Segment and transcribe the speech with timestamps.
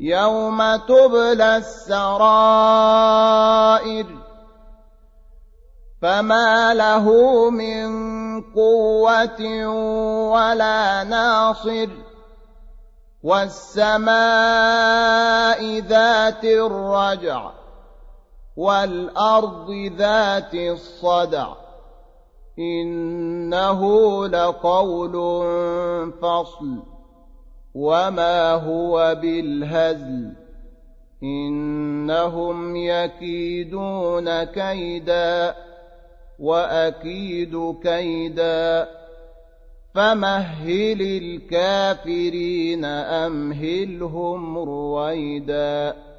[0.00, 2.80] يوم تبلى السرائر
[6.02, 7.06] فما له
[7.50, 7.90] من
[8.40, 9.66] قوة
[10.32, 11.88] ولا ناصر
[13.22, 14.10] والسماء
[15.78, 17.50] ذات الرجع
[18.56, 21.48] والأرض ذات الصدع
[22.58, 23.80] إنه
[24.26, 25.12] لقول
[26.22, 26.99] فصل
[27.74, 30.32] وما هو بالهزل
[31.22, 35.54] إنهم يكيدون كيدا
[36.38, 38.88] وأكيد كيدا
[39.94, 46.10] فمهل الكافرين أمهلهم رويداً